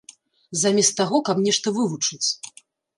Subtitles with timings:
[0.61, 2.27] Замест таго, каб нешта вывучыць.